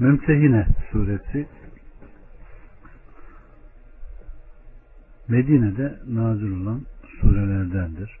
Mümtehine 0.00 0.66
suresi 0.90 1.48
Medine'de 5.28 5.98
nazil 6.08 6.62
olan 6.62 6.82
surelerdendir. 7.20 8.18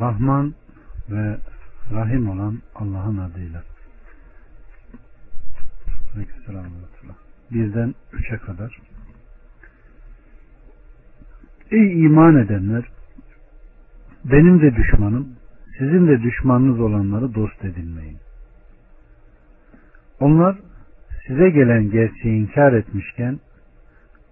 Rahman 0.00 0.54
ve 1.10 1.36
Rahim 1.92 2.30
olan 2.30 2.58
Allah'ın 2.74 3.18
adıyla. 3.18 3.62
Birden 7.50 7.94
üçe 8.12 8.36
kadar. 8.36 8.78
Ey 11.70 12.04
iman 12.04 12.36
edenler! 12.36 12.84
Benim 14.24 14.62
de 14.62 14.76
düşmanım, 14.76 15.28
sizin 15.78 16.08
de 16.08 16.22
düşmanınız 16.22 16.80
olanları 16.80 17.34
dost 17.34 17.64
edinmeyin. 17.64 18.21
Onlar 20.22 20.56
size 21.26 21.50
gelen 21.50 21.90
gerçeği 21.90 22.42
inkar 22.42 22.72
etmişken 22.72 23.40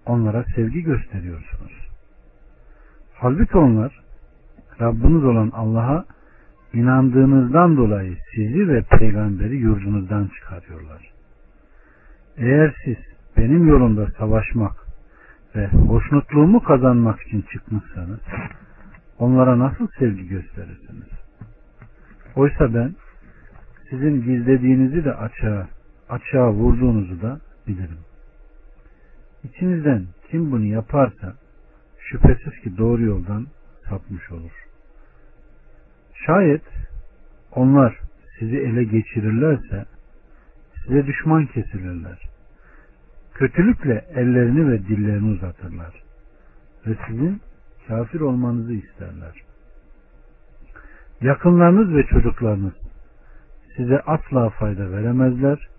onlara 0.05 0.45
sevgi 0.55 0.83
gösteriyorsunuz. 0.83 1.71
Halbuki 3.13 3.57
onlar 3.57 4.01
Rabbiniz 4.81 5.23
olan 5.23 5.51
Allah'a 5.53 6.05
inandığınızdan 6.73 7.77
dolayı 7.77 8.17
sizi 8.35 8.67
ve 8.67 8.81
peygamberi 8.81 9.55
yurdunuzdan 9.55 10.29
çıkarıyorlar. 10.35 11.11
Eğer 12.37 12.75
siz 12.85 12.97
benim 13.37 13.67
yolumda 13.67 14.07
savaşmak 14.17 14.75
ve 15.55 15.67
hoşnutluğumu 15.67 16.63
kazanmak 16.63 17.21
için 17.21 17.41
çıkmışsanız 17.41 18.19
onlara 19.19 19.59
nasıl 19.59 19.87
sevgi 19.99 20.27
gösterirsiniz? 20.27 21.09
Oysa 22.35 22.73
ben 22.73 22.95
sizin 23.89 24.21
gizlediğinizi 24.21 25.05
de 25.05 25.13
açığa, 25.13 25.67
açığa 26.11 26.51
vurduğunuzu 26.51 27.21
da 27.21 27.39
bilirim. 27.67 27.99
İçinizden 29.43 30.05
kim 30.31 30.51
bunu 30.51 30.65
yaparsa 30.65 31.35
şüphesiz 31.99 32.59
ki 32.63 32.77
doğru 32.77 33.03
yoldan 33.03 33.47
sapmış 33.89 34.31
olur. 34.31 34.51
Şayet 36.25 36.63
onlar 37.51 37.99
sizi 38.39 38.57
ele 38.57 38.83
geçirirlerse 38.83 39.85
size 40.83 41.07
düşman 41.07 41.45
kesilirler. 41.45 42.19
Kötülükle 43.33 44.05
ellerini 44.15 44.71
ve 44.71 44.79
dillerini 44.79 45.31
uzatırlar. 45.31 46.03
Ve 46.87 46.95
sizin 47.07 47.41
kafir 47.87 48.19
olmanızı 48.19 48.73
isterler. 48.73 49.41
Yakınlarınız 51.21 51.95
ve 51.95 52.03
çocuklarınız 52.03 52.73
size 53.77 53.99
asla 53.99 54.49
fayda 54.49 54.91
veremezler. 54.91 55.69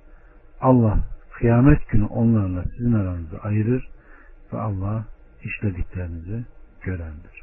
Allah 0.63 0.99
kıyamet 1.33 1.89
günü 1.89 2.05
onlarla 2.05 2.65
sizin 2.65 2.93
aranızı 2.93 3.39
ayırır 3.43 3.89
ve 4.53 4.59
Allah 4.59 5.05
işlediklerinizi 5.43 6.45
görendir. 6.83 7.43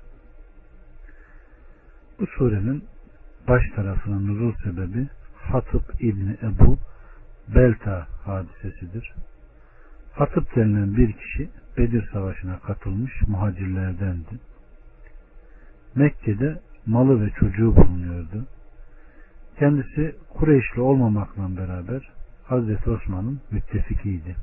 Bu 2.19 2.27
surenin 2.27 2.83
baş 3.47 3.63
tarafının 3.75 4.27
nuzul 4.27 4.53
sebebi 4.63 5.07
Hatip 5.35 6.01
İbni 6.01 6.37
Ebu 6.43 6.77
Belta 7.55 8.07
hadisesidir. 8.25 9.13
Hatip 10.13 10.55
denilen 10.55 10.97
bir 10.97 11.13
kişi 11.13 11.49
Bedir 11.77 12.09
Savaşı'na 12.13 12.59
katılmış 12.59 13.21
muhacirlerdendi. 13.27 14.39
Mekke'de 15.95 16.59
malı 16.85 17.25
ve 17.25 17.29
çocuğu 17.29 17.75
bulunuyordu. 17.75 18.47
Kendisi 19.59 20.15
Kureyşli 20.29 20.81
olmamakla 20.81 21.57
beraber 21.57 22.18
Hazreti 22.49 22.89
Osman'ın 22.89 23.41
müttefikiydi. 23.51 24.35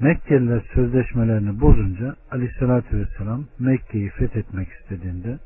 Mekkeliler 0.00 0.62
sözleşmelerini 0.74 1.60
bozunca 1.60 2.16
Aleyhisselatü 2.30 2.98
Vesselam 2.98 3.44
Mekke'yi 3.58 4.10
fethetmek 4.10 4.68
istediğinde 4.68 5.38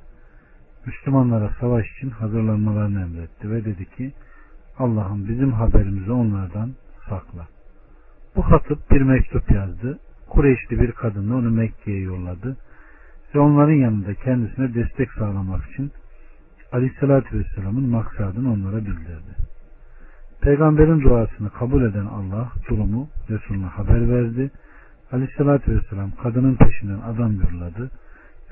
Müslümanlara 0.86 1.50
savaş 1.60 1.86
için 1.92 2.10
hazırlanmalarını 2.10 3.00
emretti 3.00 3.50
ve 3.50 3.64
dedi 3.64 3.84
ki 3.84 4.12
Allah'ım 4.78 5.28
bizim 5.28 5.52
haberimizi 5.52 6.12
onlardan 6.12 6.74
sakla. 7.08 7.48
Bu 8.36 8.42
hatıp 8.42 8.90
bir 8.90 9.00
mektup 9.00 9.50
yazdı. 9.50 9.98
Kureyşli 10.28 10.80
bir 10.80 10.92
kadınla 10.92 11.34
onu 11.34 11.50
Mekke'ye 11.50 12.00
yolladı 12.00 12.56
ve 13.34 13.38
onların 13.38 13.72
yanında 13.74 14.14
kendisine 14.14 14.74
destek 14.74 15.12
sağlamak 15.12 15.70
için 15.70 15.92
Aleyhisselatü 16.72 17.38
Vesselam'ın 17.38 17.88
maksadını 17.88 18.52
onlara 18.52 18.76
bildirdi. 18.76 19.45
Peygamberin 20.46 21.00
duasını 21.00 21.50
kabul 21.50 21.82
eden 21.82 22.06
Allah 22.06 22.52
durumu 22.68 23.08
Resulüne 23.30 23.66
haber 23.66 24.08
verdi. 24.10 24.50
Aleyhisselatü 25.12 25.76
Vesselam 25.76 26.10
kadının 26.22 26.56
peşinden 26.56 27.00
adam 27.00 27.34
yolladı 27.40 27.90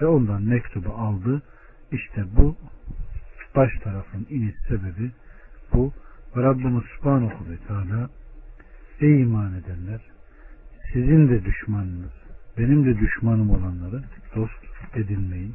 ve 0.00 0.06
ondan 0.06 0.42
mektubu 0.42 0.92
aldı. 0.92 1.42
İşte 1.92 2.24
bu 2.36 2.56
baş 3.56 3.70
tarafın 3.84 4.26
iniş 4.30 4.54
sebebi 4.68 5.10
bu. 5.72 5.92
Ve 6.36 6.42
Rabbimiz 6.42 6.84
Subhanahu 6.96 7.50
ve 7.50 7.56
Teala 7.68 8.08
Ey 9.00 9.22
iman 9.22 9.54
edenler 9.54 10.00
sizin 10.92 11.28
de 11.28 11.44
düşmanınız 11.44 12.12
benim 12.58 12.84
de 12.86 12.98
düşmanım 12.98 13.50
olanları 13.50 14.02
dost 14.36 14.94
edinmeyin 14.94 15.54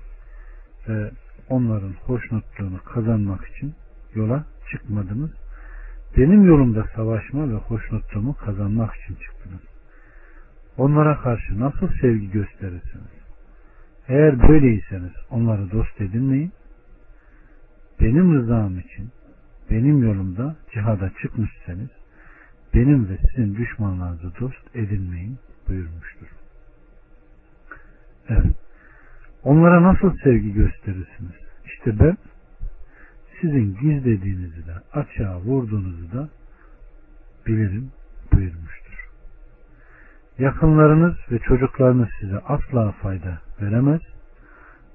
ve 0.88 1.12
onların 1.50 1.94
hoşnutluğunu 2.06 2.84
kazanmak 2.84 3.48
için 3.48 3.74
yola 4.16 4.46
çıkmadınız. 4.72 5.32
Benim 6.18 6.46
yolumda 6.46 6.86
savaşma 6.96 7.50
ve 7.50 7.54
hoşnutluğumu 7.54 8.36
kazanmak 8.36 8.96
için 8.96 9.16
çıktınız. 9.16 9.62
Onlara 10.78 11.22
karşı 11.22 11.60
nasıl 11.60 11.88
sevgi 12.02 12.32
gösterirsiniz? 12.32 13.20
Eğer 14.08 14.50
böyleyseniz 14.50 15.14
onları 15.30 15.72
dost 15.72 16.02
edinmeyin. 16.02 16.52
Benim 18.02 18.34
rızam 18.34 18.80
için 18.80 19.10
benim 19.70 20.04
yolumda 20.04 20.56
cihada 20.74 21.12
çıkmışsanız 21.22 21.90
benim 22.74 23.10
ve 23.10 23.18
sizin 23.18 23.56
düşmanlarınızı 23.56 24.32
dost 24.40 24.76
edinmeyin 24.76 25.40
buyurmuştur. 25.68 26.28
Evet. 28.30 28.56
Onlara 29.44 29.84
nasıl 29.84 30.18
sevgi 30.24 30.54
gösterirsiniz? 30.54 31.36
İşte 31.66 32.00
ben 32.00 32.18
sizin 33.42 33.76
gizlediğinizi 33.76 34.68
de 34.68 34.74
açığa 34.94 35.40
vurduğunuzu 35.40 36.12
da 36.12 36.30
bilirim 37.48 37.92
buyurmuştur. 38.34 39.10
Yakınlarınız 40.40 41.16
ve 41.32 41.40
çocuklarınız 41.40 42.10
size 42.20 42.40
asla 42.40 42.92
fayda 42.92 43.42
veremez. 43.62 44.02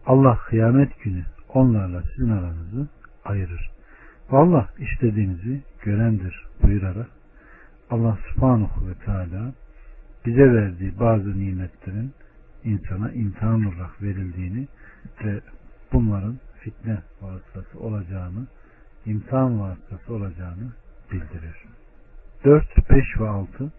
Allah 0.07 0.39
kıyamet 0.49 1.03
günü 1.03 1.25
onlarla 1.49 2.03
sizin 2.03 2.31
aranızı 2.31 2.89
ayırır. 3.25 3.71
Allah 4.31 4.69
istediğinizi 4.79 5.63
görendir 5.83 6.45
buyurarak 6.63 7.09
Allah 7.91 8.19
subhanahu 8.29 8.89
ve 8.89 8.95
teala 8.95 9.53
bize 10.27 10.55
verdiği 10.55 11.01
bazı 11.01 11.39
nimetlerin 11.39 12.13
insana 12.65 13.13
imtihan 13.13 13.65
olarak 13.65 14.03
verildiğini 14.03 14.69
ve 15.25 15.41
bunların 15.93 16.39
fitne 16.61 16.99
olacağını, 17.79 18.47
imtihan 19.07 19.61
vasıtası 19.61 20.15
olacağını 20.15 20.73
bildirir. 21.13 21.57
4, 22.45 22.91
5 22.91 23.21
ve 23.21 23.29
6 23.29 23.73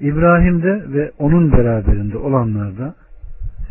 İbrahim'de 0.00 0.92
ve 0.92 1.12
onun 1.18 1.52
beraberinde 1.52 2.18
olanlarda 2.18 2.94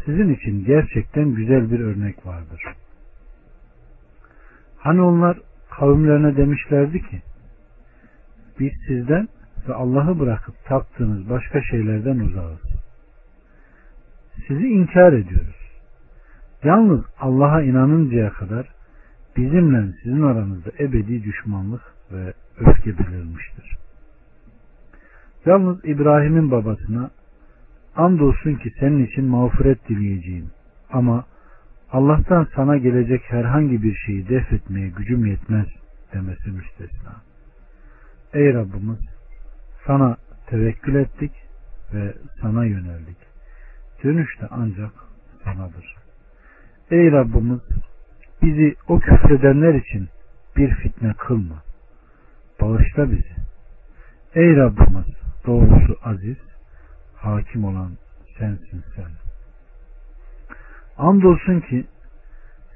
sizin 0.06 0.34
için 0.34 0.66
gerçekten 0.66 1.36
güzel 1.36 1.72
bir 1.72 1.80
örnek 1.80 2.26
vardır. 2.26 2.64
Hani 4.78 5.02
onlar 5.02 5.38
kavimlerine 5.70 6.38
demişlerdi 6.38 7.02
ki 7.02 7.22
biz 8.60 8.72
sizden 8.88 9.28
ve 9.68 9.74
Allah'ı 9.74 10.20
bırakıp 10.20 10.66
taptığınız 10.66 11.30
başka 11.30 11.62
şeylerden 11.62 12.20
uzağız. 12.20 12.60
Sizi 14.48 14.68
inkar 14.68 15.14
ediyoruz. 15.14 15.61
Yalnız 16.64 17.02
Allah'a 17.20 17.62
inanıncaya 17.62 18.30
kadar 18.30 18.68
bizimle 19.38 19.94
sizin 20.04 20.22
aranızda 20.22 20.70
ebedi 20.80 21.24
düşmanlık 21.24 21.82
ve 22.12 22.34
öfke 22.58 22.98
belirmiştir. 22.98 23.78
Yalnız 25.46 25.86
İbrahim'in 25.86 26.52
babasına 26.52 27.12
andolsun 27.96 28.56
ki 28.56 28.74
senin 28.80 29.06
için 29.06 29.26
mağfiret 29.26 29.90
dileyeceğim 29.90 30.50
ama 30.92 31.26
Allah'tan 31.92 32.48
sana 32.56 32.78
gelecek 32.78 33.22
herhangi 33.24 33.84
bir 33.84 33.96
şeyi 33.96 34.30
def 34.30 34.54
etmeye 34.54 34.90
gücüm 34.90 35.26
yetmez 35.26 35.68
demesi 36.14 36.50
müstesna. 36.50 37.16
Ey 38.34 38.54
Rabbimiz 38.54 39.00
sana 39.88 40.18
tevekkül 40.48 40.96
ettik 40.96 41.32
ve 41.94 42.14
sana 42.42 42.66
yöneldik. 42.66 43.18
Dönüş 44.04 44.42
de 44.42 44.48
ancak 44.52 44.92
sanadır. 45.44 46.01
Ey 46.92 47.12
Rabbimiz 47.12 47.60
bizi 48.42 48.76
o 48.88 49.00
küfredenler 49.00 49.74
için 49.74 50.10
bir 50.58 50.76
fitne 50.76 51.14
kılma. 51.14 51.64
bağışla 52.62 53.12
bizi. 53.12 53.36
Ey 54.36 54.56
Rabbimiz 54.56 55.06
doğrusu 55.46 55.98
aziz, 56.04 56.38
hakim 57.16 57.66
olan 57.66 57.92
sensin 58.38 58.84
sen. 58.96 59.12
Andolsun 60.98 61.60
ki 61.60 61.86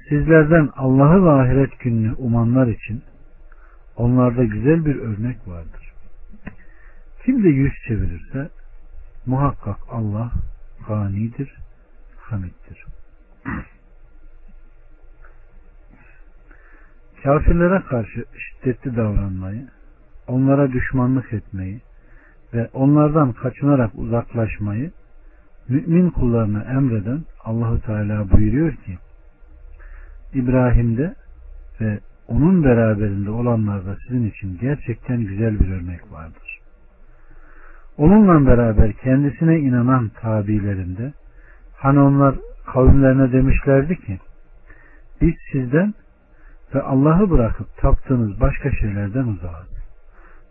sizlerden 0.08 0.70
Allah'ı 0.76 1.24
ve 1.24 1.30
ahiret 1.30 1.80
gününü 1.80 2.14
umanlar 2.14 2.66
için 2.66 3.02
onlarda 3.96 4.44
güzel 4.44 4.84
bir 4.86 4.96
örnek 4.96 5.48
vardır. 5.48 5.92
Kim 7.24 7.44
de 7.44 7.48
yüz 7.48 7.72
çevirirse 7.88 8.48
muhakkak 9.26 9.78
Allah 9.90 10.32
ganidir, 10.88 11.54
hamiddir. 12.16 12.86
Kafirlere 17.26 17.82
karşı 17.88 18.24
şiddetli 18.38 18.96
davranmayı, 18.96 19.68
onlara 20.28 20.72
düşmanlık 20.72 21.32
etmeyi 21.32 21.80
ve 22.54 22.68
onlardan 22.72 23.32
kaçınarak 23.32 23.90
uzaklaşmayı 23.94 24.90
mümin 25.68 26.10
kullarına 26.10 26.62
emreden 26.62 27.20
Allahu 27.44 27.80
Teala 27.80 28.30
buyuruyor 28.30 28.72
ki 28.72 28.98
İbrahim'de 30.34 31.14
ve 31.80 31.98
onun 32.28 32.64
beraberinde 32.64 33.30
olanlarda 33.30 33.96
sizin 34.06 34.30
için 34.30 34.58
gerçekten 34.60 35.20
güzel 35.20 35.60
bir 35.60 35.70
örnek 35.70 36.12
vardır. 36.12 36.58
Onunla 37.98 38.50
beraber 38.50 38.92
kendisine 38.92 39.58
inanan 39.58 40.08
tabilerinde 40.08 41.12
hani 41.76 41.98
onlar 41.98 42.34
kavimlerine 42.66 43.32
demişlerdi 43.32 43.96
ki 43.96 44.18
biz 45.20 45.34
sizden 45.52 45.94
ve 46.74 46.82
Allah'ı 46.82 47.30
bırakıp 47.30 47.76
taptığınız 47.76 48.40
başka 48.40 48.70
şeylerden 48.70 49.24
uzağız. 49.24 49.68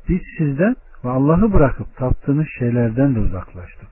Biz 0.09 0.21
sizden 0.38 0.75
ve 1.06 1.09
Allah'ı 1.09 1.53
bırakıp 1.53 1.95
taptığınız 1.95 2.47
şeylerden 2.59 3.15
de 3.15 3.19
uzaklaştık. 3.19 3.89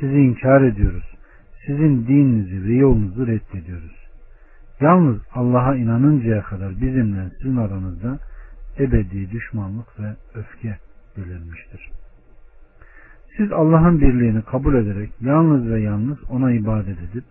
Sizi 0.00 0.16
inkar 0.16 0.62
ediyoruz. 0.62 1.14
Sizin 1.66 2.06
dininizi 2.06 2.64
ve 2.64 2.74
yolunuzu 2.74 3.26
reddediyoruz. 3.26 4.06
Yalnız 4.80 5.18
Allah'a 5.34 5.76
inanıncaya 5.76 6.42
kadar 6.42 6.80
bizimle 6.80 7.30
sizin 7.38 7.56
aranızda 7.56 8.18
ebedi 8.78 9.30
düşmanlık 9.30 10.00
ve 10.00 10.16
öfke 10.34 10.78
belirmiştir. 11.16 11.90
Siz 13.36 13.52
Allah'ın 13.52 14.00
birliğini 14.00 14.42
kabul 14.42 14.74
ederek 14.74 15.10
yalnız 15.20 15.70
ve 15.70 15.80
yalnız 15.80 16.18
ona 16.30 16.52
ibadet 16.52 16.98
edip 16.98 17.24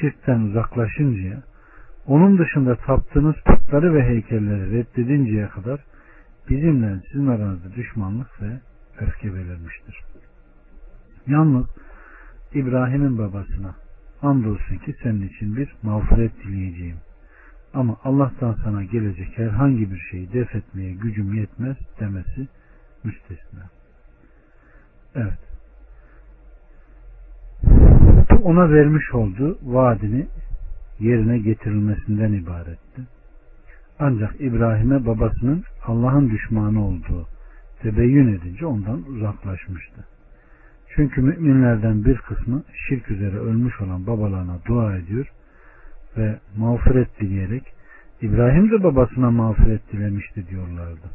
şirkten 0.00 0.40
uzaklaşıncaya, 0.40 1.42
onun 2.08 2.38
dışında 2.38 2.76
taptığınız 2.76 3.34
putları 3.44 3.94
ve 3.94 4.02
heykelleri 4.02 4.70
reddedinceye 4.70 5.48
kadar 5.48 5.80
bizimle 6.50 7.00
sizin 7.12 7.26
aranızda 7.26 7.74
düşmanlık 7.74 8.42
ve 8.42 8.60
öfke 9.00 9.34
belirmiştir. 9.34 10.00
Yalnız 11.26 11.66
İbrahim'in 12.54 13.18
babasına 13.18 13.74
andolsun 14.22 14.76
ki 14.76 14.94
senin 15.02 15.28
için 15.28 15.56
bir 15.56 15.74
mağfiret 15.82 16.32
dileyeceğim. 16.44 16.96
Ama 17.74 17.96
Allah'tan 18.04 18.56
sana 18.64 18.84
gelecek 18.84 19.38
herhangi 19.38 19.90
bir 19.90 19.98
şeyi 20.10 20.32
def 20.32 20.54
etmeye 20.54 20.92
gücüm 20.92 21.34
yetmez 21.34 21.76
demesi 22.00 22.48
müstesna. 23.04 23.70
Evet. 25.14 25.38
Bu 28.30 28.36
ona 28.44 28.70
vermiş 28.70 29.14
olduğu 29.14 29.58
vaadini 29.62 30.26
yerine 30.98 31.38
getirilmesinden 31.38 32.32
ibaretti. 32.32 33.02
Ancak 33.98 34.40
İbrahim'e 34.40 35.06
babasının 35.06 35.64
Allah'ın 35.86 36.30
düşmanı 36.30 36.86
olduğu 36.86 37.26
tebeyyün 37.82 38.28
edince 38.34 38.66
ondan 38.66 39.02
uzaklaşmıştı. 39.02 40.04
Çünkü 40.94 41.22
müminlerden 41.22 42.04
bir 42.04 42.16
kısmı 42.16 42.62
şirk 42.88 43.10
üzere 43.10 43.36
ölmüş 43.38 43.80
olan 43.80 44.06
babalarına 44.06 44.58
dua 44.66 44.96
ediyor 44.96 45.26
ve 46.16 46.38
mağfiret 46.56 47.20
dileyerek 47.20 47.62
İbrahim 48.22 48.70
de 48.70 48.82
babasına 48.82 49.30
mağfiret 49.30 49.92
dilemişti 49.92 50.48
diyorlardı. 50.48 51.10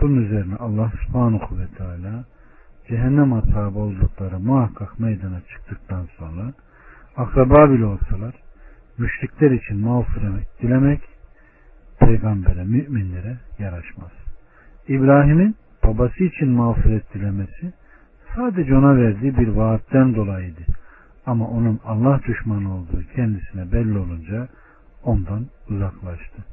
Bunun 0.00 0.24
üzerine 0.24 0.56
Allah 0.56 0.92
subhanahu 1.06 1.58
ve 1.58 1.66
teala 1.78 2.24
cehennem 2.88 3.32
ashabı 3.32 3.78
oldukları 3.78 4.38
muhakkak 4.38 5.00
meydana 5.00 5.40
çıktıktan 5.40 6.08
sonra 6.18 6.52
akraba 7.16 7.70
bile 7.70 7.84
olsalar 7.84 8.34
müşrikler 8.98 9.50
için 9.50 9.80
mağfiret 9.80 10.62
dilemek 10.62 11.00
peygambere, 11.98 12.64
müminlere 12.64 13.36
yaraşmaz. 13.58 14.10
İbrahim'in 14.88 15.56
babası 15.84 16.24
için 16.24 16.48
mağfiret 16.48 17.14
dilemesi 17.14 17.72
sadece 18.36 18.76
ona 18.76 18.96
verdiği 18.96 19.38
bir 19.38 19.48
vaatten 19.48 20.14
dolayıydı. 20.14 20.60
Ama 21.26 21.48
onun 21.48 21.80
Allah 21.84 22.20
düşmanı 22.26 22.74
olduğu 22.74 23.02
kendisine 23.14 23.72
belli 23.72 23.98
olunca 23.98 24.48
ondan 25.04 25.46
uzaklaştı. 25.68 26.44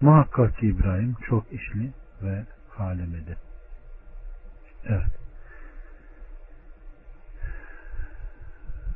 Muhakkak 0.00 0.58
ki 0.58 0.66
İbrahim 0.66 1.14
çok 1.28 1.52
işli 1.52 1.92
ve 2.22 2.44
halim 2.68 3.14
idi. 3.14 3.36
Evet. 4.88 5.24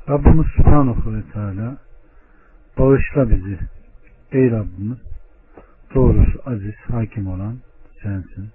Rabbimiz 0.08 0.46
Subhanahu 0.56 1.14
ve 1.14 1.23
Teala 1.32 1.76
bağışla 2.79 3.31
bizi. 3.31 3.59
Ey 4.33 4.51
Rabbimiz 4.51 4.99
doğrusu 5.95 6.43
aziz 6.47 6.75
hakim 6.91 7.27
olan 7.27 7.59
sensin. 8.03 8.49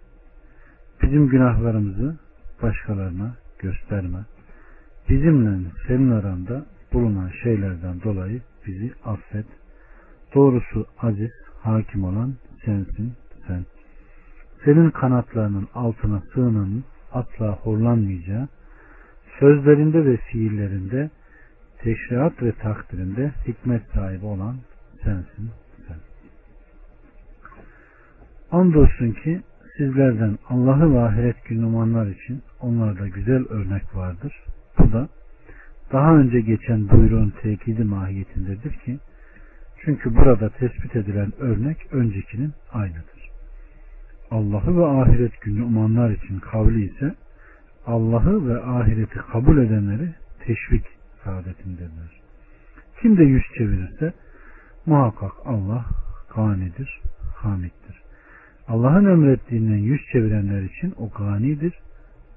Bizim 1.02 1.28
günahlarımızı 1.28 2.18
başkalarına 2.62 3.36
gösterme. 3.60 4.20
Bizimle 5.10 5.70
senin 5.88 6.12
aranda 6.12 6.66
bulunan 6.94 7.31
şeylerden 7.44 8.02
dolayı 8.02 8.42
bizi 8.68 8.92
affet. 9.06 9.46
Doğrusu 10.36 10.86
aziz, 11.02 11.31
hakim 11.62 12.04
olan 12.04 12.34
sensin 12.66 13.14
sen. 13.48 13.66
Senin 14.66 14.90
kanatlarının 14.90 15.68
altına 15.74 16.22
sığınanın 16.34 16.84
asla 17.12 17.52
horlanmayacağı, 17.52 18.48
sözlerinde 19.40 20.06
ve 20.06 20.18
fiillerinde, 20.18 21.10
teşriat 21.83 22.44
ve 22.44 22.51
takdirinde 22.51 23.31
hikmet 23.47 23.81
sahibi 23.94 24.25
olan 24.25 24.56
sensin 25.03 25.51
sen. 25.88 25.97
Andolsun 28.51 29.12
ki 29.12 29.41
sizlerden 29.77 30.38
Allah'ı 30.50 30.93
ve 30.93 31.00
ahiret 31.00 31.46
günü 31.46 31.65
umanlar 31.65 32.08
için 32.08 32.41
onlarda 32.60 33.08
güzel 33.08 33.46
örnek 33.50 33.96
vardır. 33.96 34.43
Bu 34.79 34.91
da 34.91 35.10
daha 35.91 36.17
önce 36.17 36.41
geçen 36.41 36.89
buyruğun 36.89 37.34
tekidi 37.41 37.84
mahiyetindedir 37.84 38.74
ki 38.74 39.00
çünkü 39.86 40.15
burada 40.15 40.50
tespit 40.50 40.96
edilen 40.96 41.34
örnek 41.39 41.77
öncekinin 41.91 42.53
aynıdır. 42.72 43.29
Allah'ı 44.31 44.77
ve 44.77 44.86
ahiret 44.86 45.41
günü 45.41 45.63
umanlar 45.63 46.10
için 46.10 46.39
kavli 46.39 46.86
ise 46.86 47.15
Allah'ı 47.88 48.48
ve 48.48 48.63
ahireti 48.63 49.19
kabul 49.31 49.58
edenleri 49.58 50.10
teşvik 50.39 50.86
saadetindedir. 51.24 52.22
Kim 53.01 53.18
de 53.18 53.24
yüz 53.24 53.44
çevirirse 53.58 54.13
muhakkak 54.86 55.32
Allah 55.46 55.86
ganidir, 56.36 57.01
hamittir. 57.36 58.01
Allah'ın 58.68 59.06
emrettiğinden 59.06 59.77
yüz 59.77 60.01
çevirenler 60.12 60.62
için 60.62 60.94
o 60.98 61.10
ganidir, 61.10 61.74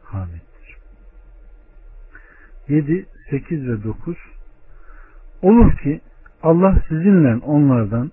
hamiddir. 0.03 0.77
7, 2.69 3.07
8 3.31 3.69
ve 3.69 3.85
9 3.85 4.17
Olur 5.43 5.77
ki 5.77 6.01
Allah 6.43 6.83
sizinle 6.89 7.37
onlardan 7.37 8.13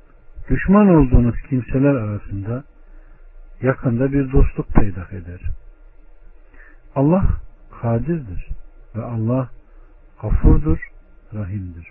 düşman 0.50 0.88
olduğunuz 0.88 1.36
kimseler 1.50 1.96
arasında 1.96 2.64
yakında 3.62 4.12
bir 4.12 4.32
dostluk 4.32 4.68
peydah 4.68 5.14
eder. 5.14 5.42
Allah 6.96 7.26
kadirdir 7.82 8.48
ve 8.96 9.02
Allah 9.04 9.50
gafurdur, 10.24 10.80
rahimdir. 11.34 11.88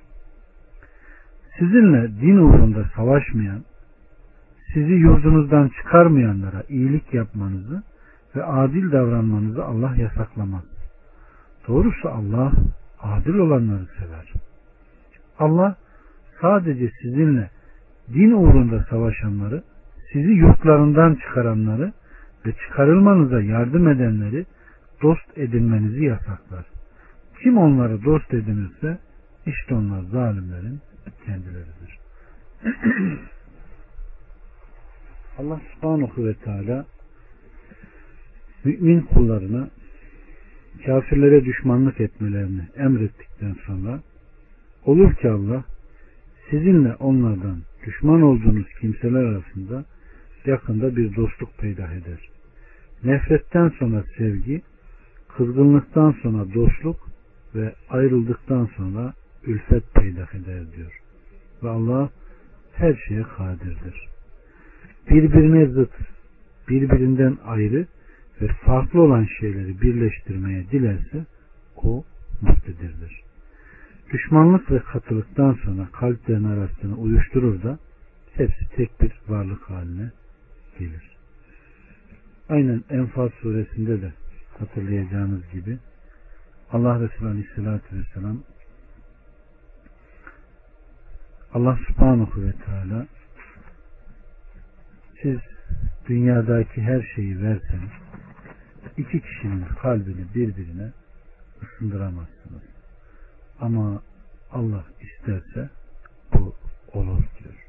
Sizinle 1.59 2.21
din 2.21 2.37
uğrunda 2.37 2.85
savaşmayan 2.97 3.65
sizi 4.75 4.93
yurdunuzdan 4.93 5.69
çıkarmayanlara 5.69 6.63
iyilik 6.69 7.15
yapmanızı 7.15 7.83
ve 8.37 8.45
adil 8.45 8.93
davranmanızı 8.93 9.65
Allah 9.65 9.97
yasaklamaz. 9.97 10.65
Doğrusu 11.69 12.09
Allah 12.09 12.53
adil 13.01 13.35
olanları 13.35 13.87
sever. 13.99 14.33
Allah 15.39 15.77
sadece 16.41 16.91
sizinle 17.03 17.51
din 18.15 18.31
uğrunda 18.31 18.85
savaşanları, 18.91 19.63
sizi 20.13 20.31
yurtlarından 20.31 21.15
çıkaranları 21.15 21.93
ve 22.47 22.53
çıkarılmanıza 22.53 23.41
yardım 23.41 23.89
edenleri 23.89 24.47
dost 25.03 25.39
edinmenizi 25.39 26.05
yasaklar. 26.05 26.65
Kim 27.43 27.59
onları 27.59 28.05
dost 28.05 28.35
edinirse 28.35 28.99
işte 29.47 29.75
onlar 29.75 30.03
zalimlerin 30.03 30.81
kendileridir. 31.27 31.99
Allah 35.39 35.61
subhanahu 35.75 36.27
ve 36.27 36.35
teala 36.35 36.87
mümin 38.65 39.01
kullarına 39.01 39.69
kafirlere 40.87 41.45
düşmanlık 41.45 42.01
etmelerini 42.01 42.63
emrettikten 42.77 43.57
sonra 43.67 44.01
olur 44.85 45.15
ki 45.15 45.31
Allah 45.31 45.65
sizinle 46.51 46.95
onlardan 46.95 47.63
düşman 47.87 48.23
olduğunuz 48.23 48.67
kimseler 48.81 49.25
arasında 49.25 49.85
yakında 50.47 50.97
bir 50.97 51.17
dostluk 51.17 51.59
peydah 51.59 51.93
eder. 51.93 52.29
Nefretten 53.05 53.69
sonra 53.69 54.05
sevgi, 54.19 54.63
kızgınlıktan 55.29 56.15
sonra 56.23 56.55
dostluk 56.55 57.12
ve 57.55 57.75
ayrıldıktan 57.91 58.69
sonra 58.77 59.15
ülfet 59.47 59.95
peydah 59.95 60.35
eder 60.35 60.73
diyor. 60.77 61.01
Ve 61.63 61.69
Allah 61.69 62.11
her 62.73 62.95
şeye 63.09 63.23
kadirdir. 63.23 64.09
Birbirine 65.11 65.67
zıt, 65.67 65.93
birbirinden 66.69 67.39
ayrı 67.45 67.87
ve 68.41 68.47
farklı 68.47 69.03
olan 69.03 69.27
şeyleri 69.41 69.83
birleştirmeye 69.83 70.71
dilerse 70.71 71.27
o 71.77 72.05
muktedirdir. 72.41 73.23
Düşmanlık 74.13 74.71
ve 74.71 74.79
katılıktan 74.79 75.59
sonra 75.65 75.89
kalplerin 75.93 76.45
arasını 76.45 76.97
uyuşturur 76.97 77.63
da 77.63 77.79
hepsi 78.35 78.69
tek 78.77 79.01
bir 79.01 79.13
varlık 79.29 79.71
haline 79.71 80.11
gelir. 80.79 81.17
Aynen 82.49 82.85
Enfal 82.91 83.29
suresinde 83.29 84.03
de 84.03 84.13
hatırlayacağınız 84.59 85.41
gibi 85.53 85.79
Allah 86.73 87.01
Resulü 87.01 87.29
Aleyhisselatü 87.29 87.99
Vesselam 87.99 88.43
Allah 91.55 91.79
Subhanahu 91.89 92.43
ve 92.43 92.53
Teala 92.53 93.07
siz 95.23 95.39
dünyadaki 96.09 96.83
her 96.83 97.03
şeyi 97.15 97.43
verseniz 97.43 97.91
iki 98.97 99.21
kişinin 99.21 99.65
kalbini 99.83 100.35
birbirine 100.35 100.93
ısındıramazsınız. 101.63 102.63
Ama 103.61 104.03
Allah 104.53 104.85
isterse 105.01 105.71
bu 106.35 106.55
olur 106.93 107.25
diyor. 107.39 107.67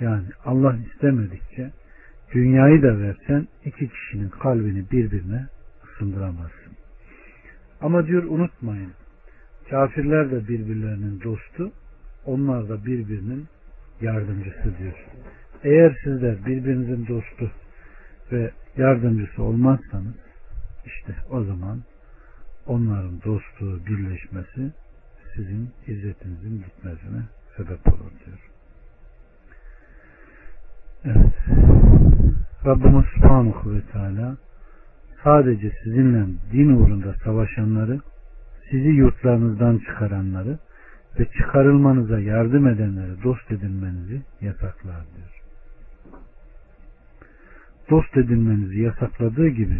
Yani 0.00 0.26
Allah 0.44 0.76
istemedikçe 0.76 1.72
dünyayı 2.34 2.82
da 2.82 2.98
versen 2.98 3.48
iki 3.64 3.88
kişinin 3.88 4.28
kalbini 4.28 4.90
birbirine 4.90 5.46
ısındıramazsın. 5.84 6.63
Ama 7.84 8.06
diyor 8.06 8.22
unutmayın 8.22 8.92
kafirler 9.70 10.30
de 10.30 10.48
birbirlerinin 10.48 11.20
dostu 11.20 11.72
onlar 12.26 12.68
da 12.68 12.84
birbirinin 12.84 13.46
yardımcısı 14.00 14.78
diyor. 14.78 15.06
Eğer 15.64 15.96
sizler 16.04 16.46
birbirinizin 16.46 17.06
dostu 17.06 17.50
ve 18.32 18.50
yardımcısı 18.76 19.42
olmazsanız 19.42 20.14
işte 20.86 21.14
o 21.30 21.44
zaman 21.44 21.82
onların 22.66 23.22
dostluğu 23.22 23.86
birleşmesi 23.86 24.72
sizin 25.36 25.70
izzetinizin 25.86 26.64
gitmesine 26.64 27.22
sebep 27.56 27.88
olur 27.88 28.12
diyor. 28.26 28.50
Evet. 31.04 31.34
Rabbimiz 32.66 33.04
Subhanahu 33.14 33.74
ve 33.74 33.80
Teala 33.92 34.36
sadece 35.24 35.70
sizinle 35.84 36.26
din 36.52 36.76
uğrunda 36.76 37.14
savaşanları, 37.24 38.00
sizi 38.70 38.88
yurtlarınızdan 38.88 39.78
çıkaranları 39.78 40.58
ve 41.18 41.24
çıkarılmanıza 41.24 42.20
yardım 42.20 42.66
edenleri 42.66 43.22
dost 43.22 43.50
edinmenizi 43.50 44.22
yasaklar 44.40 45.04
diyor. 45.16 45.42
Dost 47.90 48.16
edinmenizi 48.16 48.80
yasakladığı 48.80 49.48
gibi 49.48 49.78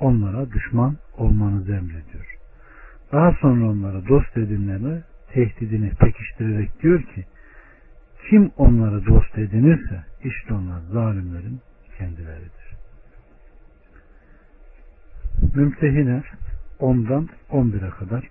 onlara 0.00 0.50
düşman 0.50 0.96
olmanızı 1.16 1.72
emrediyor. 1.72 2.36
Daha 3.12 3.32
sonra 3.40 3.70
onlara 3.70 4.08
dost 4.08 4.36
edinleri 4.36 5.02
tehdidini 5.32 5.90
pekiştirerek 5.90 6.82
diyor 6.82 7.02
ki 7.02 7.24
kim 8.30 8.50
onları 8.56 9.06
dost 9.06 9.38
edinirse 9.38 10.04
işte 10.24 10.54
onlar 10.54 10.80
zalimlerin 10.92 11.60
kendileridir. 11.98 12.59
Mümtehine 15.54 16.22
10'dan 16.80 17.28
11'e 17.50 17.90
kadar 17.90 18.28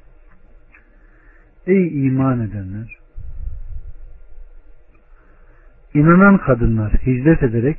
Ey 1.68 2.08
iman 2.08 2.40
edenler! 2.42 2.98
İnanan 5.94 6.38
kadınlar 6.38 6.94
hicret 6.94 7.44
ederek 7.44 7.78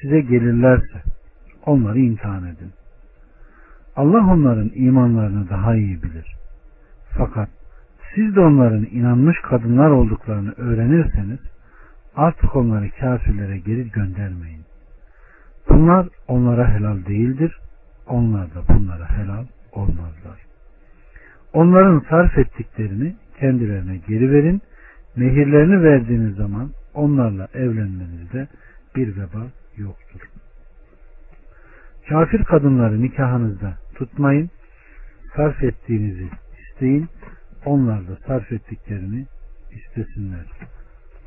size 0.00 0.20
gelirlerse 0.20 1.02
onları 1.66 1.98
imtihan 1.98 2.44
edin. 2.46 2.72
Allah 3.96 4.32
onların 4.32 4.70
imanlarını 4.74 5.50
daha 5.50 5.74
iyi 5.74 6.02
bilir. 6.02 6.36
Fakat 7.18 7.48
siz 8.14 8.36
de 8.36 8.40
onların 8.40 8.84
inanmış 8.84 9.36
kadınlar 9.40 9.90
olduklarını 9.90 10.54
öğrenirseniz 10.56 11.40
artık 12.16 12.56
onları 12.56 12.90
kafirlere 12.90 13.58
geri 13.58 13.90
göndermeyin. 13.90 14.64
Bunlar 15.68 16.08
onlara 16.28 16.74
helal 16.74 17.06
değildir. 17.06 17.58
Onlar 18.06 18.54
da 18.54 18.68
bunlara 18.68 19.18
helal 19.18 19.44
olmazlar. 19.72 20.46
Onların 21.52 22.04
sarf 22.10 22.38
ettiklerini 22.38 23.16
kendilerine 23.40 23.96
geri 24.08 24.32
verin. 24.32 24.62
Mehirlerini 25.16 25.82
verdiğiniz 25.82 26.36
zaman 26.36 26.70
onlarla 26.94 27.48
evlenmenizde 27.54 28.48
bir 28.96 29.16
veba 29.16 29.46
yoktur. 29.76 30.20
Kafir 32.08 32.44
kadınları 32.44 33.02
nikahınızda 33.02 33.74
tutmayın. 33.94 34.50
Sarf 35.36 35.62
ettiğinizi 35.62 36.28
isteyin. 36.58 37.08
Onlar 37.64 38.08
da 38.08 38.16
sarf 38.26 38.52
ettiklerini 38.52 39.26
istesinler. 39.70 40.46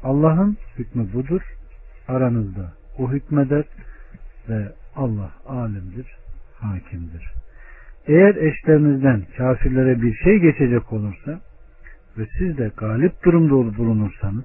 Allah'ın 0.04 0.58
hükmü 0.78 1.14
budur. 1.14 1.42
Aranızda 2.08 2.72
o 2.98 3.12
hükmeder 3.12 3.64
ve 4.50 4.72
Allah 4.96 5.32
alimdir, 5.48 6.18
hakimdir. 6.62 7.32
Eğer 8.08 8.36
eşlerinizden 8.36 9.24
kafirlere 9.38 10.02
bir 10.02 10.16
şey 10.16 10.40
geçecek 10.40 10.94
olursa 10.94 11.40
ve 12.18 12.28
siz 12.38 12.58
de 12.58 12.72
galip 12.78 13.24
durumda 13.24 13.78
bulunursanız 13.78 14.44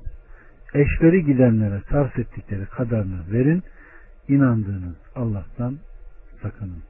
eşleri 0.75 1.25
gidenlere 1.25 1.81
sarf 1.91 2.19
ettikleri 2.19 2.67
kadarını 2.67 3.33
verin. 3.33 3.63
İnandığınız 4.29 4.97
Allah'tan 5.15 5.79
sakının. 6.43 6.83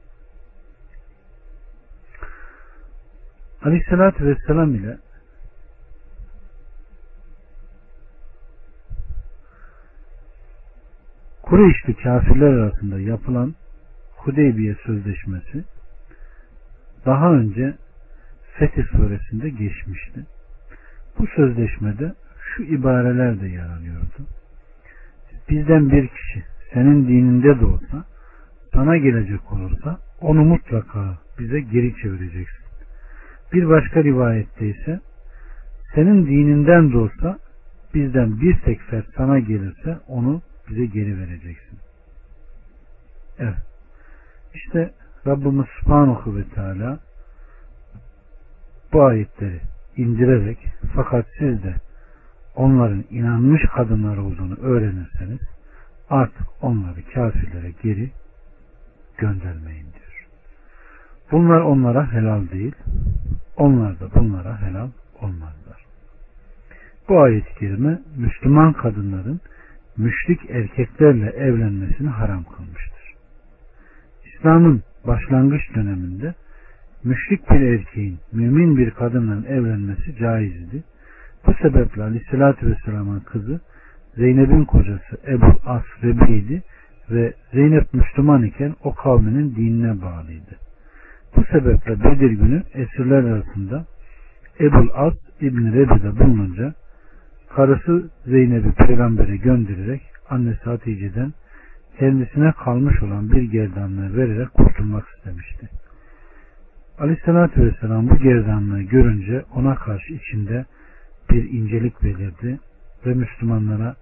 Aleyhissalatü 3.61 4.25
Vesselam 4.25 4.75
ile 4.75 4.97
Kureyşli 11.41 11.95
kafirler 11.95 12.47
arasında 12.47 12.99
yapılan 12.99 13.55
Hudeybiye 14.25 14.75
Sözleşmesi 14.85 15.63
daha 17.05 17.33
önce 17.33 17.73
Fetih 18.53 18.83
suresinde 18.83 19.49
geçmişti. 19.49 20.25
Bu 21.19 21.27
sözleşmede 21.27 22.13
şu 22.39 22.63
ibareler 22.63 23.41
de 23.41 23.47
yer 23.47 23.69
alıyordu. 23.69 24.27
Bizden 25.49 25.91
bir 25.91 26.07
kişi 26.07 26.43
senin 26.73 27.07
dininde 27.07 27.59
de 27.59 27.65
olsa 27.65 28.05
sana 28.73 28.97
gelecek 28.97 29.51
olursa 29.51 29.99
onu 30.21 30.45
mutlaka 30.45 31.17
bize 31.39 31.59
geri 31.59 31.95
çevireceksin. 32.01 32.65
Bir 33.53 33.69
başka 33.69 34.03
rivayette 34.03 34.67
ise 34.67 34.99
senin 35.95 36.25
dininden 36.25 36.91
de 36.91 36.97
olsa 36.97 37.39
bizden 37.93 38.41
bir 38.41 38.59
tek 38.59 38.81
fert 38.81 39.05
sana 39.17 39.39
gelirse 39.39 39.97
onu 40.07 40.41
bize 40.69 40.85
geri 40.85 41.19
vereceksin. 41.19 41.79
Evet. 43.39 43.74
İşte 44.55 44.93
Rabbimiz 45.27 45.65
Subhanahu 45.79 46.35
ve 46.35 46.43
Teala 46.43 46.99
bu 48.93 49.03
ayetleri 49.03 49.61
indirerek 49.97 50.57
fakat 50.95 51.25
siz 51.39 51.63
de 51.63 51.75
onların 52.55 53.03
inanmış 53.09 53.61
kadınlar 53.75 54.17
olduğunu 54.17 54.55
öğrenirseniz 54.55 55.39
artık 56.09 56.47
onları 56.61 57.03
kafirlere 57.13 57.71
geri 57.83 58.11
göndermeyin 59.17 59.83
diyor. 59.83 60.27
Bunlar 61.31 61.61
onlara 61.61 62.13
helal 62.13 62.49
değil. 62.49 62.75
Onlar 63.57 63.99
da 63.99 64.15
bunlara 64.15 64.61
helal 64.61 64.89
olmazlar. 65.21 65.85
Bu 67.09 67.21
ayet-i 67.21 67.59
kerime 67.59 68.01
Müslüman 68.17 68.73
kadınların 68.73 69.41
müşrik 69.97 70.49
erkeklerle 70.49 71.29
evlenmesini 71.29 72.09
haram 72.09 72.43
kılmıştır. 72.43 72.94
İslam'ın 74.35 74.83
başlangıç 75.07 75.61
döneminde 75.75 76.33
müşrik 77.03 77.49
bir 77.49 77.61
erkeğin 77.61 78.19
mümin 78.31 78.77
bir 78.77 78.91
kadınla 78.91 79.47
evlenmesi 79.47 80.15
caizdi. 80.19 80.83
Bu 81.47 81.53
sebeple 81.53 82.03
Aleyhisselatü 82.03 82.67
Vesselam'ın 82.67 83.19
kızı 83.19 83.59
Zeynep'in 84.15 84.65
kocası 84.65 85.17
Ebu 85.27 85.59
As 85.65 85.83
Rebi'ydi 86.03 86.63
ve 87.11 87.33
Zeynep 87.53 87.93
Müslüman 87.93 88.43
iken 88.43 88.73
o 88.83 88.95
kavminin 88.95 89.55
dinine 89.55 90.01
bağlıydı. 90.01 90.55
Bu 91.35 91.43
sebeple 91.43 92.03
Bedir 92.03 92.31
günü 92.31 92.63
esirler 92.73 93.23
arasında 93.23 93.85
Ebul 94.59 94.89
As 94.93 95.13
İbni 95.41 95.73
Rebi'de 95.73 96.19
bulununca 96.19 96.73
karısı 97.55 98.09
Zeynep'i 98.25 98.71
peygambere 98.71 99.37
göndererek 99.37 100.01
annesi 100.29 100.63
Hatice'den 100.63 101.33
kendisine 101.99 102.51
kalmış 102.51 103.03
olan 103.03 103.31
bir 103.31 103.43
gerdanlığı 103.43 104.17
vererek 104.17 104.53
kurtulmak 104.53 105.05
istemişti. 105.17 105.69
Aleyhissalatü 106.99 107.65
Vesselam 107.65 108.09
bu 108.09 108.17
gerdanlığı 108.17 108.81
görünce 108.81 109.43
ona 109.55 109.75
karşı 109.75 110.13
içinde 110.13 110.65
bir 111.29 111.49
incelik 111.49 112.03
belirdi 112.03 112.59
ve 113.05 113.13
Müslümanlara 113.13 113.95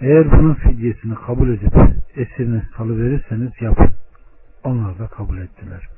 eğer 0.00 0.32
bunun 0.32 0.54
fidyesini 0.54 1.14
kabul 1.14 1.48
edip 1.48 1.74
esirini 2.16 2.62
salıverirseniz 2.76 3.52
yapın. 3.60 3.90
Onlar 4.64 4.98
da 4.98 5.06
kabul 5.06 5.38
ettiler. 5.38 5.88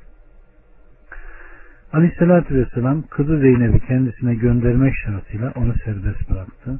Aleyhissalatü 1.93 2.55
Vesselam 2.55 3.01
kızı 3.01 3.39
Zeynep'i 3.39 3.87
kendisine 3.87 4.35
göndermek 4.35 4.95
şartıyla 4.95 5.53
onu 5.55 5.73
serbest 5.85 6.29
bıraktı. 6.29 6.79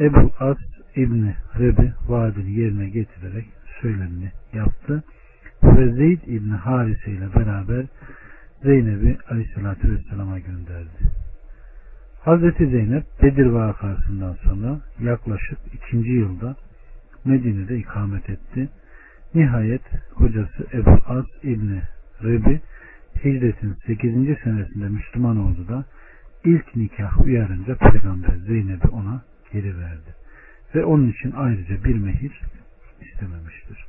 Ebu 0.00 0.32
As 0.40 0.58
İbni 0.96 1.34
Rebi 1.58 1.92
vaadini 2.08 2.50
yerine 2.50 2.88
getirerek 2.88 3.59
söylemini 3.82 4.30
yaptı 4.52 5.02
ve 5.62 5.92
Zeyd 5.92 6.22
İbni 6.26 6.54
Harise 6.54 7.10
ile 7.10 7.34
beraber 7.34 7.86
Zeynep'i 8.62 9.18
Aleyhisselatü 9.30 9.92
Vesselam'a 9.92 10.38
gönderdi. 10.38 11.10
Hazreti 12.20 12.66
Zeynep 12.66 13.04
Bedir 13.22 13.46
vakasından 13.46 14.36
sonra 14.42 14.80
yaklaşık 15.00 15.58
ikinci 15.74 16.10
yılda 16.10 16.56
Medine'de 17.24 17.78
ikamet 17.78 18.30
etti. 18.30 18.68
Nihayet 19.34 19.82
kocası 20.14 20.66
Ebu 20.72 20.98
Az 21.06 21.24
İbni 21.42 21.82
Rebi 22.22 22.60
hicretin 23.24 23.76
8. 23.86 24.38
senesinde 24.44 24.88
Müslüman 24.88 25.36
oldu 25.36 25.68
da 25.68 25.84
ilk 26.44 26.76
nikah 26.76 27.20
uyarınca 27.20 27.76
Peygamber 27.76 28.36
Zeynep'i 28.46 28.88
ona 28.88 29.22
geri 29.52 29.78
verdi. 29.78 30.14
Ve 30.74 30.84
onun 30.84 31.08
için 31.10 31.32
ayrıca 31.36 31.84
bir 31.84 31.94
mehir 31.94 32.40
istememiştir. 33.02 33.86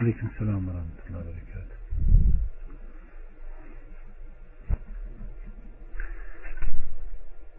Aleyküm 0.00 0.30
selam 0.38 0.68
ve 0.68 0.72
rahmetullahi 0.72 1.26
ve 1.26 1.48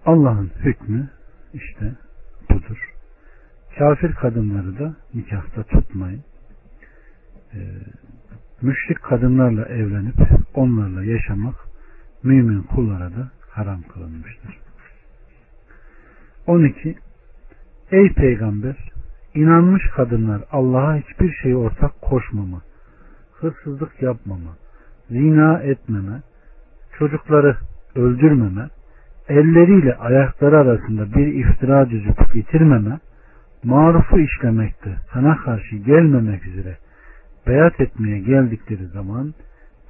Allah'ın 0.05 0.51
hükmü 0.59 1.09
işte 1.53 1.95
budur. 2.49 2.93
Kafir 3.77 4.13
kadınları 4.13 4.79
da 4.79 4.95
nikahta 5.13 5.63
tutmayın. 5.63 6.23
Ee, 7.53 7.57
müşrik 8.61 9.01
kadınlarla 9.03 9.65
evlenip 9.65 10.15
onlarla 10.53 11.03
yaşamak 11.03 11.55
mümin 12.23 12.61
kullara 12.61 13.11
da 13.11 13.31
haram 13.49 13.81
kılınmıştır. 13.81 14.59
12. 16.47 16.95
Ey 17.91 18.13
peygamber 18.13 18.91
inanmış 19.33 19.83
kadınlar 19.95 20.41
Allah'a 20.51 20.95
hiçbir 20.95 21.33
şeyi 21.33 21.55
ortak 21.55 22.01
koşmama, 22.01 22.61
hırsızlık 23.33 24.01
yapmama, 24.01 24.51
zina 25.09 25.59
etmeme, 25.59 26.21
çocukları 26.97 27.57
öldürmeme, 27.95 28.69
elleriyle 29.29 29.95
ayakları 29.95 30.57
arasında 30.57 31.13
bir 31.13 31.27
iftira 31.27 31.89
düzüp 31.89 32.33
getirmeme, 32.33 32.99
marufu 33.63 34.19
işlemekte 34.19 34.95
sana 35.13 35.37
karşı 35.37 35.75
gelmemek 35.75 36.45
üzere 36.45 36.77
beyat 37.47 37.81
etmeye 37.81 38.19
geldikleri 38.19 38.87
zaman 38.87 39.33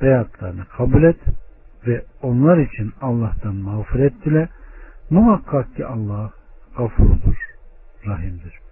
beyatlarını 0.01 0.65
kabul 0.65 1.03
et 1.03 1.19
ve 1.87 2.03
onlar 2.21 2.57
için 2.57 2.93
Allah'tan 3.01 3.55
mağfiret 3.55 4.25
dile. 4.25 4.49
Muhakkak 5.09 5.75
ki 5.75 5.85
Allah 5.85 6.31
gafurdur, 6.77 7.37
rahimdir. 8.05 8.68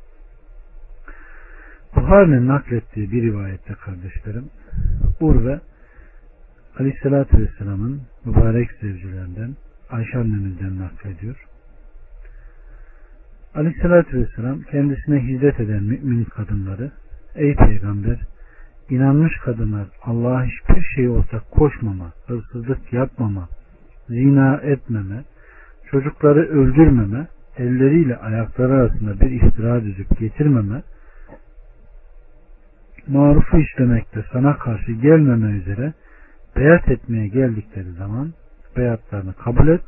Buhari'nin 1.95 2.47
naklettiği 2.47 3.11
bir 3.11 3.23
rivayette 3.23 3.73
kardeşlerim, 3.73 4.45
Urve 5.19 5.59
Aleyhisselatü 6.79 7.37
Vesselam'ın 7.37 8.01
mübarek 8.25 8.71
zevcilerinden 8.71 9.55
Ayşe 9.89 10.17
annemizden 10.17 10.79
naklediyor. 10.79 11.47
Aleyhissalatü 13.55 14.17
vesselam 14.17 14.61
kendisine 14.61 15.19
hizmet 15.19 15.59
eden 15.59 15.83
mümin 15.83 16.23
kadınları 16.23 16.91
Ey 17.35 17.55
peygamber 17.55 18.19
inanmış 18.89 19.37
kadınlar 19.37 19.87
Allah'a 20.03 20.43
hiçbir 20.43 20.83
şeyi 20.95 21.09
ortak 21.09 21.51
koşmama, 21.51 22.11
hırsızlık 22.27 22.93
yapmama, 22.93 23.49
zina 24.09 24.55
etmeme, 24.55 25.23
çocukları 25.91 26.39
öldürmeme, 26.39 27.27
elleriyle 27.57 28.17
ayakları 28.17 28.73
arasında 28.73 29.19
bir 29.19 29.31
iftira 29.31 29.83
düzüp 29.83 30.19
getirmeme, 30.19 30.83
marufu 33.09 33.57
işlemekte 33.57 34.23
sana 34.31 34.57
karşı 34.57 34.91
gelmeme 34.91 35.57
üzere 35.57 35.93
beyat 36.55 36.89
etmeye 36.89 37.27
geldikleri 37.27 37.91
zaman 37.91 38.33
beyatlarını 38.77 39.33
kabul 39.33 39.67
et 39.67 39.81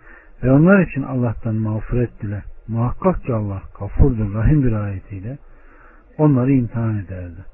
ve 0.43 0.51
onlar 0.51 0.79
için 0.79 1.03
Allah'tan 1.03 1.55
mağfiret 1.55 2.21
dile. 2.21 2.43
Muhakkak 2.67 3.23
ki 3.23 3.33
Allah 3.33 3.61
kafurdur, 3.79 4.33
rahim 4.33 4.63
bir 4.63 4.71
ayetiyle 4.71 5.37
onları 6.17 6.51
imtihan 6.51 6.99
ederdi. 6.99 7.45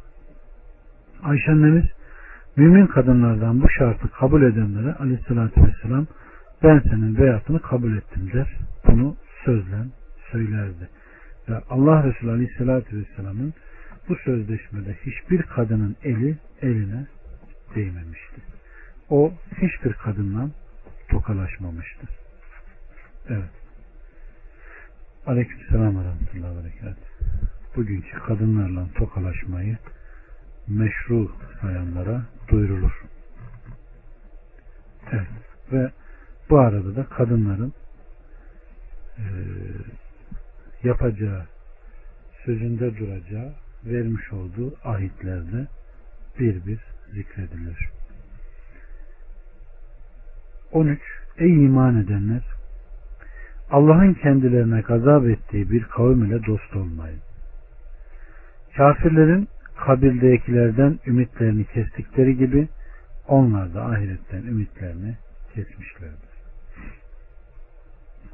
Ayşe 1.24 1.52
annemiz 1.52 1.86
mümin 2.56 2.88
kadınlardan 2.88 3.62
bu 3.62 3.70
şartı 3.70 4.08
kabul 4.12 4.42
edenlere 4.42 4.94
aleyhissalatü 4.94 5.62
vesselam 5.64 6.06
ben 6.64 6.80
senin 6.80 7.18
beyatını 7.18 7.60
kabul 7.60 7.98
ettim 7.98 8.30
der. 8.34 8.58
Bunu 8.88 9.16
sözle 9.46 9.78
söylerdi. 10.32 10.90
Ve 11.50 11.62
Allah 11.70 12.04
Resulü 12.04 12.32
aleyhissalatü 12.32 12.98
vesselamın 12.98 13.54
bu 14.10 14.16
sözleşmede 14.16 14.98
hiçbir 15.06 15.42
kadının 15.42 15.96
eli 16.04 16.38
eline 16.62 17.08
değmemişti. 17.76 18.42
O 19.10 19.34
hiçbir 19.52 19.94
kadından 19.94 20.52
tokalaşmamıştır. 21.10 22.10
Evet. 23.30 23.52
Aleyküm 25.26 25.60
selam 25.70 26.00
ve 26.00 26.04
rahmetullahi 26.04 26.58
ve 26.58 26.94
Bugünkü 27.76 28.20
kadınlarla 28.20 28.88
tokalaşmayı 28.96 29.78
meşru 30.68 31.32
sayanlara 31.62 32.22
duyurulur. 32.48 33.04
Evet. 35.12 35.28
Ve 35.72 35.92
bu 36.50 36.60
arada 36.60 36.96
da 36.96 37.06
kadınların 37.06 37.74
e, 39.18 39.26
yapacağı, 40.84 41.46
sözünde 42.46 42.98
duracağı, 42.98 43.54
vermiş 43.86 44.34
olduğu 44.34 44.74
ahitlerde 44.84 45.68
bir 46.40 46.66
bir 46.66 46.80
zikredilir. 47.14 47.90
13. 50.72 51.00
Ey 51.38 51.66
iman 51.66 52.04
edenler! 52.04 52.44
Allah'ın 53.72 54.14
kendilerine 54.14 54.82
gazap 54.82 55.26
ettiği 55.26 55.72
bir 55.72 55.84
kavim 55.84 56.26
ile 56.26 56.46
dost 56.46 56.76
olmayın. 56.76 57.20
Kafirlerin 58.78 59.48
kabirdekilerden 59.76 61.00
ümitlerini 61.06 61.66
kestikleri 61.66 62.38
gibi 62.38 62.68
onlar 63.28 63.74
da 63.74 63.86
ahiretten 63.86 64.42
ümitlerini 64.42 65.18
kesmişlerdir. 65.54 66.36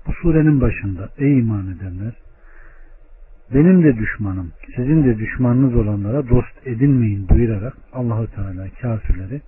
Bu 0.07 0.13
surenin 0.13 0.61
başında 0.61 1.09
ey 1.17 1.39
iman 1.39 1.67
edenler 1.67 2.13
benim 3.53 3.83
de 3.83 3.97
düşmanım, 3.97 4.51
sizin 4.75 5.03
de 5.03 5.17
düşmanınız 5.17 5.75
olanlara 5.75 6.29
dost 6.29 6.67
edinmeyin 6.67 7.29
buyurarak 7.29 7.73
Allahu 7.93 8.27
Teala 8.27 8.67
kafirleri 8.81 9.41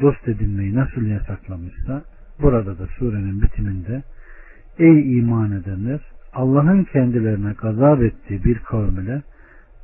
dost 0.00 0.28
edinmeyi 0.28 0.74
nasıl 0.74 1.02
yasaklamışsa 1.02 2.02
burada 2.42 2.78
da 2.78 2.86
surenin 2.86 3.42
bitiminde 3.42 4.02
ey 4.78 5.18
iman 5.18 5.52
edenler 5.52 6.00
Allah'ın 6.32 6.84
kendilerine 6.84 7.52
gazap 7.52 8.02
ettiği 8.02 8.44
bir 8.44 8.58
kavim 8.58 9.00
ile 9.00 9.22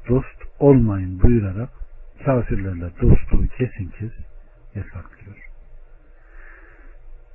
dost 0.09 0.43
olmayın 0.59 1.21
buyurarak 1.23 1.69
kafirlerle 2.25 2.91
dostluğu 3.03 3.47
kesin 3.59 3.89
kes 3.89 4.13
yasaklıyor. 4.75 5.37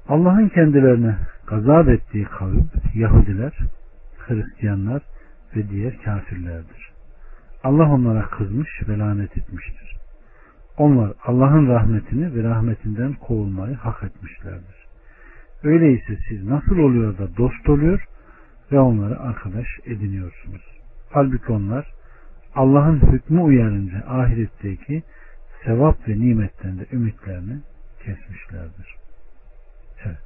Allah'ın 0.08 0.50
kendilerine 0.50 1.16
gazap 1.48 1.90
ettiği 1.90 2.26
kavim 2.26 2.70
Yahudiler, 2.96 3.60
Hristiyanlar 4.18 5.02
ve 5.56 5.70
diğer 5.70 6.02
kafirlerdir. 6.02 6.92
Allah 7.64 7.92
onlara 7.92 8.30
kızmış 8.30 8.70
ve 8.88 8.98
lanet 8.98 9.38
etmiştir. 9.38 9.98
Onlar 10.78 11.14
Allah'ın 11.26 11.68
rahmetini 11.68 12.36
ve 12.36 12.44
rahmetinden 12.44 13.14
kovulmayı 13.14 13.76
hak 13.76 14.04
etmişlerdir. 14.04 14.86
Öyleyse 15.64 16.18
siz 16.30 16.44
nasıl 16.44 16.78
oluyor 16.78 17.18
da 17.18 17.38
dost 17.38 17.70
oluyor 17.70 18.06
ve 18.72 18.80
onları 18.80 19.20
arkadaş 19.20 19.68
ediniyorsunuz. 19.86 20.62
Halbuki 21.10 21.52
onlar 21.52 21.94
Allah'ın 22.56 23.00
hükmü 23.12 23.42
uyarınca 23.42 24.04
ahiretteki 24.08 25.04
sevap 25.66 26.08
ve 26.08 26.20
nimetten 26.20 26.80
de 26.80 26.86
ümitlerini 26.92 27.60
kesmişlerdir. 28.04 28.96
Evet. 30.06 30.18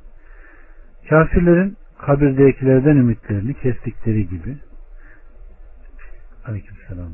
Kafirlerin 1.10 1.78
kabirdekilerden 1.98 2.96
ümitlerini 2.96 3.54
kestikleri 3.54 4.30
gibi 4.30 4.58
Aleykümselam. 6.46 7.12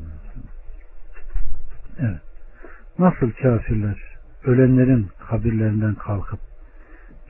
Evet. 1.98 2.20
Nasıl 2.98 3.30
kafirler 3.30 4.10
ölenlerin 4.44 5.08
kabirlerinden 5.28 5.94
kalkıp 5.94 6.40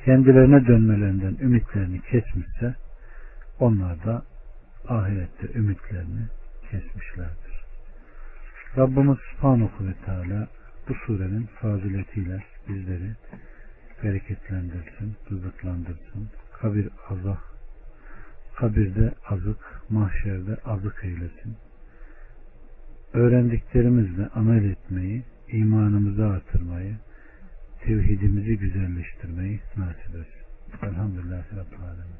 kendilerine 0.04 0.66
dönmelerinden 0.66 1.36
ümitlerini 1.40 2.00
kesmişse 2.00 2.74
onlar 3.60 4.04
da 4.04 4.22
ahirette 4.88 5.58
ümitlerini 5.58 6.22
kesmişlerdir. 6.70 7.64
Rabbimiz 8.76 9.18
Subhanahu 9.30 9.86
ve 9.86 9.94
Teala 10.06 10.48
bu 10.88 10.94
surenin 10.94 11.46
faziletiyle 11.46 12.44
bizleri 12.68 13.16
bereketlendirsin, 14.02 15.16
rızıklandırsın. 15.30 16.30
Kabir 16.52 16.88
azah, 17.08 17.40
kabirde 18.56 19.14
azık, 19.28 19.82
mahşerde 19.90 20.56
azık 20.64 21.04
eylesin. 21.04 21.56
Öğrendiklerimizle 23.14 24.26
amel 24.28 24.64
etmeyi, 24.64 25.22
imanımızı 25.48 26.26
artırmayı, 26.26 26.96
tevhidimizi 27.84 28.58
güzelleştirmeyi 28.58 29.60
nasip 29.76 30.14
etsin. 30.14 30.86
Elhamdülillahi 30.86 31.56
Rabbil 31.56 31.82
Alemin. 31.84 32.19